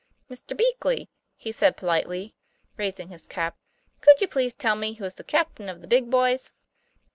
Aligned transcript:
'Mr. 0.31 0.57
Beakey," 0.57 1.09
he 1.37 1.51
said, 1.51 1.77
politely 1.77 2.33
raising 2.75 3.09
his 3.09 3.27
cap, 3.27 3.55
"could 4.01 4.19
you 4.19 4.27
please 4.27 4.55
tell 4.55 4.73
me 4.75 4.93
who 4.93 5.05
is 5.05 5.13
the 5.13 5.23
captain 5.23 5.69
of 5.69 5.81
the 5.81 5.87
big 5.87 6.09
boys?" 6.09 6.53